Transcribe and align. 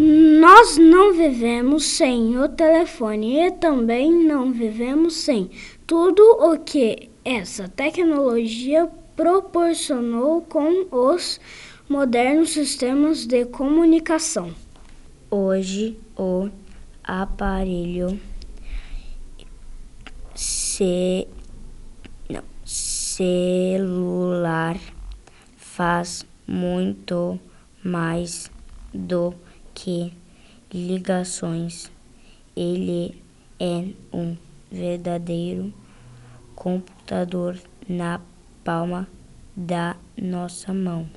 Nós 0.00 0.78
não 0.78 1.12
vivemos 1.12 1.84
sem 1.84 2.38
o 2.38 2.48
telefone 2.48 3.40
e 3.40 3.50
também 3.50 4.12
não 4.12 4.52
vivemos 4.52 5.14
sem 5.14 5.50
tudo 5.88 6.22
o 6.22 6.56
que 6.56 7.10
essa 7.24 7.68
tecnologia 7.68 8.88
proporcionou 9.16 10.42
com 10.42 10.86
os 10.92 11.40
modernos 11.88 12.50
sistemas 12.50 13.26
de 13.26 13.44
comunicação. 13.46 14.54
Hoje, 15.28 15.98
o 16.16 16.48
aparelho 17.02 18.20
ce... 20.32 21.26
Não, 22.30 22.44
celular 22.64 23.18
faz 25.56 26.24
muito 26.46 27.40
mais 27.82 28.48
do 28.94 29.34
que 29.78 30.12
ligações. 30.72 31.90
Ele 32.56 33.22
é 33.60 33.84
um 34.12 34.36
verdadeiro 34.70 35.72
computador 36.56 37.56
na 37.88 38.20
palma 38.64 39.06
da 39.56 39.96
nossa 40.20 40.74
mão. 40.74 41.08